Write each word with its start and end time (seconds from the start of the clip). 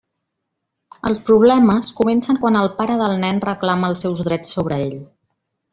Els 1.09 1.21
problemes 1.27 1.91
comencen 1.99 2.41
quan 2.45 2.59
el 2.65 2.73
pare 2.81 2.99
del 3.05 3.17
nen 3.27 3.45
reclama 3.49 3.93
els 3.93 4.03
seus 4.07 4.25
drets 4.31 4.57
sobre 4.59 4.83
ell. 4.89 4.97